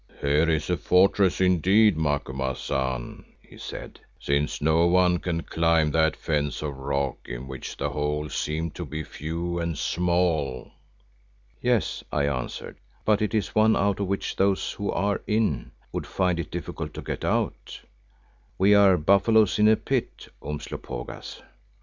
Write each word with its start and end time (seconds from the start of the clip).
"Here 0.19 0.49
is 0.49 0.67
a 0.71 0.77
fortress 0.77 1.39
indeed, 1.39 1.95
Macumazahn," 1.95 3.23
he 3.39 3.55
said, 3.59 3.99
"since 4.19 4.59
none 4.59 5.19
can 5.19 5.43
climb 5.43 5.91
that 5.91 6.15
fence 6.15 6.63
of 6.63 6.75
rock 6.79 7.17
in 7.25 7.47
which 7.47 7.77
the 7.77 7.91
holes 7.91 8.33
seem 8.33 8.71
to 8.71 8.83
be 8.83 9.03
few 9.03 9.59
and 9.59 9.77
small." 9.77 10.71
"Yes," 11.61 12.03
I 12.11 12.25
answered, 12.25 12.79
"but 13.05 13.21
it 13.21 13.35
is 13.35 13.53
one 13.53 13.75
out 13.77 13.99
of 13.99 14.07
which 14.07 14.37
those 14.37 14.71
who 14.71 14.89
are 14.89 15.21
in, 15.27 15.69
would 15.91 16.07
find 16.07 16.39
it 16.39 16.49
difficult 16.49 16.95
to 16.95 17.03
get 17.03 17.23
out. 17.23 17.81
We 18.57 18.73
are 18.73 18.97
buffaloes 18.97 19.59
in 19.59 19.67
a 19.67 19.75
pit, 19.75 20.29
Umslopogaas." 20.41 21.43